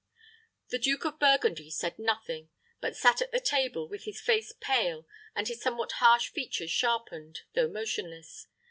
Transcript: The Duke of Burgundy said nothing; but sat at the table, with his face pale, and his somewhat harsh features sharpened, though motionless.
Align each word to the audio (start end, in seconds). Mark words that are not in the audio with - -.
The 0.69 0.79
Duke 0.79 1.05
of 1.05 1.19
Burgundy 1.19 1.69
said 1.69 1.99
nothing; 1.99 2.49
but 2.79 2.95
sat 2.95 3.21
at 3.21 3.31
the 3.31 3.39
table, 3.39 3.87
with 3.87 4.05
his 4.05 4.19
face 4.19 4.51
pale, 4.59 5.07
and 5.35 5.47
his 5.47 5.61
somewhat 5.61 5.91
harsh 6.01 6.29
features 6.29 6.71
sharpened, 6.71 7.41
though 7.53 7.67
motionless. 7.67 8.47